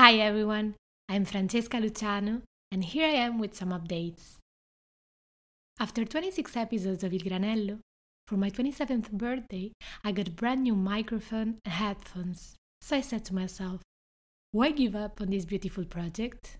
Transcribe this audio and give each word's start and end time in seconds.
Hi 0.00 0.14
everyone, 0.14 0.76
I'm 1.10 1.26
Francesca 1.26 1.76
Luciano, 1.76 2.40
and 2.72 2.82
here 2.82 3.04
I 3.04 3.16
am 3.26 3.38
with 3.38 3.54
some 3.54 3.68
updates. 3.68 4.38
After 5.78 6.06
26 6.06 6.56
episodes 6.56 7.04
of 7.04 7.12
Il 7.12 7.20
Granello, 7.20 7.80
for 8.26 8.38
my 8.38 8.48
27th 8.48 9.12
birthday, 9.12 9.72
I 10.02 10.12
got 10.12 10.36
brand 10.36 10.62
new 10.62 10.74
microphone 10.74 11.58
and 11.66 11.74
headphones. 11.74 12.56
So 12.80 12.96
I 12.96 13.02
said 13.02 13.26
to 13.26 13.34
myself, 13.34 13.82
why 14.52 14.70
give 14.70 14.96
up 14.96 15.20
on 15.20 15.28
this 15.28 15.44
beautiful 15.44 15.84
project? 15.84 16.56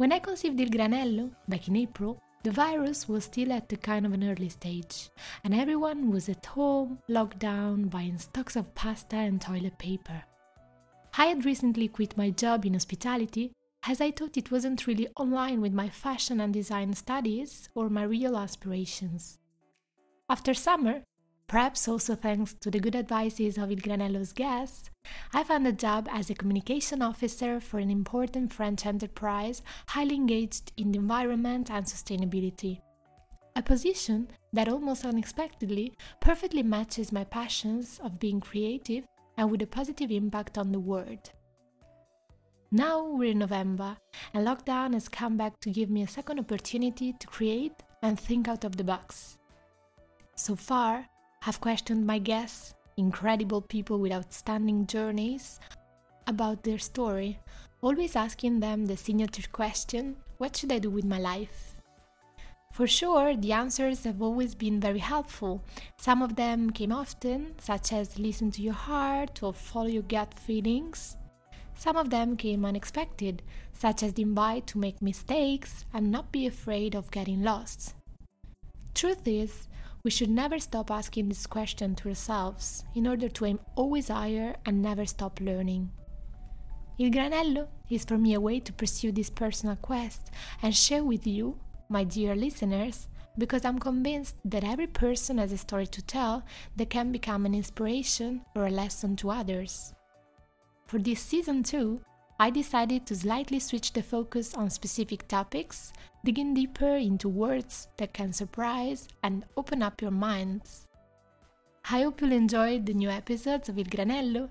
When 0.00 0.12
I 0.12 0.18
conceived 0.18 0.58
Il 0.58 0.70
Granello, 0.70 1.30
back 1.46 1.68
in 1.68 1.76
April, 1.76 2.18
the 2.42 2.50
virus 2.50 3.06
was 3.06 3.24
still 3.24 3.52
at 3.52 3.70
a 3.70 3.76
kind 3.76 4.06
of 4.06 4.14
an 4.14 4.24
early 4.24 4.48
stage, 4.48 5.10
and 5.44 5.52
everyone 5.52 6.10
was 6.10 6.30
at 6.30 6.46
home, 6.46 7.00
locked 7.06 7.38
down, 7.38 7.88
buying 7.88 8.16
stocks 8.16 8.56
of 8.56 8.74
pasta 8.74 9.16
and 9.16 9.42
toilet 9.42 9.76
paper. 9.76 10.22
I 11.18 11.26
had 11.26 11.44
recently 11.44 11.86
quit 11.88 12.16
my 12.16 12.30
job 12.30 12.64
in 12.64 12.72
hospitality 12.72 13.52
as 13.86 14.00
I 14.00 14.10
thought 14.10 14.38
it 14.38 14.50
wasn't 14.50 14.86
really 14.86 15.06
online 15.16 15.60
with 15.60 15.74
my 15.74 15.90
fashion 15.90 16.40
and 16.40 16.54
design 16.54 16.94
studies 16.94 17.68
or 17.74 17.90
my 17.90 18.04
real 18.04 18.38
aspirations. 18.38 19.38
After 20.30 20.54
summer, 20.54 21.02
Perhaps 21.50 21.88
also 21.88 22.14
thanks 22.14 22.54
to 22.60 22.70
the 22.70 22.78
good 22.78 22.94
advices 22.94 23.58
of 23.58 23.72
Il 23.72 23.78
Granello's 23.78 24.32
guests, 24.32 24.88
I 25.34 25.42
found 25.42 25.66
a 25.66 25.72
job 25.72 26.06
as 26.08 26.30
a 26.30 26.34
communication 26.34 27.02
officer 27.02 27.58
for 27.58 27.80
an 27.80 27.90
important 27.90 28.52
French 28.52 28.86
enterprise 28.86 29.60
highly 29.88 30.14
engaged 30.14 30.70
in 30.76 30.92
the 30.92 31.00
environment 31.00 31.68
and 31.68 31.84
sustainability. 31.84 32.78
A 33.56 33.62
position 33.62 34.28
that 34.52 34.68
almost 34.68 35.04
unexpectedly 35.04 35.92
perfectly 36.20 36.62
matches 36.62 37.10
my 37.10 37.24
passions 37.24 37.98
of 38.04 38.20
being 38.20 38.38
creative 38.38 39.02
and 39.36 39.50
with 39.50 39.62
a 39.62 39.66
positive 39.66 40.12
impact 40.12 40.56
on 40.56 40.70
the 40.70 40.78
world. 40.78 41.32
Now 42.70 43.02
we're 43.02 43.32
in 43.32 43.40
November, 43.40 43.96
and 44.34 44.46
lockdown 44.46 44.94
has 44.94 45.08
come 45.08 45.36
back 45.36 45.58
to 45.62 45.70
give 45.72 45.90
me 45.90 46.04
a 46.04 46.06
second 46.06 46.38
opportunity 46.38 47.12
to 47.12 47.26
create 47.26 47.82
and 48.02 48.20
think 48.20 48.46
out 48.46 48.62
of 48.62 48.76
the 48.76 48.84
box. 48.84 49.36
So 50.36 50.54
far, 50.54 51.06
have 51.42 51.60
questioned 51.60 52.06
my 52.06 52.18
guests, 52.18 52.74
incredible 52.96 53.62
people 53.62 53.98
with 53.98 54.12
outstanding 54.12 54.86
journeys, 54.86 55.58
about 56.26 56.62
their 56.62 56.78
story, 56.78 57.38
always 57.80 58.14
asking 58.14 58.60
them 58.60 58.86
the 58.86 58.96
signature 58.96 59.48
question 59.50 60.16
what 60.38 60.56
should 60.56 60.72
I 60.72 60.78
do 60.78 60.90
with 60.90 61.04
my 61.04 61.18
life? 61.18 61.76
For 62.72 62.86
sure, 62.86 63.36
the 63.36 63.52
answers 63.52 64.04
have 64.04 64.22
always 64.22 64.54
been 64.54 64.80
very 64.80 65.00
helpful. 65.00 65.62
Some 65.98 66.22
of 66.22 66.36
them 66.36 66.70
came 66.70 66.92
often, 66.92 67.54
such 67.58 67.92
as 67.92 68.18
listen 68.18 68.50
to 68.52 68.62
your 68.62 68.74
heart 68.74 69.42
or 69.42 69.52
follow 69.52 69.88
your 69.88 70.02
gut 70.04 70.32
feelings. 70.32 71.16
Some 71.74 71.96
of 71.96 72.10
them 72.10 72.36
came 72.36 72.64
unexpected, 72.64 73.42
such 73.72 74.02
as 74.02 74.14
the 74.14 74.22
invite 74.22 74.66
to 74.68 74.78
make 74.78 75.02
mistakes 75.02 75.84
and 75.92 76.10
not 76.10 76.30
be 76.30 76.46
afraid 76.46 76.94
of 76.94 77.10
getting 77.10 77.42
lost. 77.42 77.94
Truth 78.94 79.26
is, 79.26 79.68
we 80.02 80.10
should 80.10 80.30
never 80.30 80.58
stop 80.58 80.90
asking 80.90 81.28
this 81.28 81.46
question 81.46 81.94
to 81.94 82.08
ourselves 82.08 82.84
in 82.94 83.06
order 83.06 83.28
to 83.28 83.44
aim 83.44 83.60
always 83.76 84.08
higher 84.08 84.56
and 84.64 84.80
never 84.80 85.04
stop 85.04 85.40
learning. 85.40 85.90
Il 86.98 87.10
Granello 87.10 87.68
is 87.88 88.04
for 88.04 88.18
me 88.18 88.34
a 88.34 88.40
way 88.40 88.60
to 88.60 88.72
pursue 88.72 89.12
this 89.12 89.30
personal 89.30 89.76
quest 89.76 90.30
and 90.62 90.74
share 90.74 91.02
with 91.02 91.26
you, 91.26 91.58
my 91.88 92.04
dear 92.04 92.34
listeners, 92.34 93.08
because 93.38 93.64
I'm 93.64 93.78
convinced 93.78 94.36
that 94.44 94.64
every 94.64 94.86
person 94.86 95.38
has 95.38 95.52
a 95.52 95.58
story 95.58 95.86
to 95.86 96.02
tell 96.02 96.44
that 96.76 96.90
can 96.90 97.10
become 97.10 97.46
an 97.46 97.54
inspiration 97.54 98.42
or 98.54 98.66
a 98.66 98.70
lesson 98.70 99.16
to 99.16 99.30
others. 99.30 99.94
For 100.86 100.98
this 100.98 101.20
season 101.20 101.62
2, 101.62 102.00
I 102.40 102.48
decided 102.48 103.04
to 103.04 103.14
slightly 103.14 103.58
switch 103.58 103.92
the 103.92 104.02
focus 104.02 104.54
on 104.54 104.70
specific 104.70 105.28
topics, 105.28 105.92
digging 106.24 106.54
deeper 106.54 106.96
into 106.96 107.28
words 107.28 107.88
that 107.98 108.14
can 108.14 108.32
surprise 108.32 109.06
and 109.22 109.44
open 109.58 109.82
up 109.82 110.00
your 110.00 110.10
minds. 110.10 110.88
I 111.90 112.00
hope 112.00 112.22
you'll 112.22 112.32
enjoy 112.32 112.78
the 112.78 112.94
new 112.94 113.10
episodes 113.10 113.68
of 113.68 113.78
Il 113.78 113.84
Granello 113.84 114.48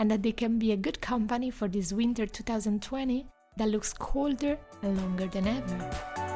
and 0.00 0.10
that 0.10 0.24
they 0.24 0.32
can 0.32 0.58
be 0.58 0.72
a 0.72 0.76
good 0.76 1.00
company 1.00 1.52
for 1.52 1.68
this 1.68 1.92
winter 1.92 2.26
2020 2.26 3.24
that 3.58 3.68
looks 3.68 3.92
colder 3.92 4.58
and 4.82 5.00
longer 5.00 5.28
than 5.28 5.46
ever. 5.46 6.29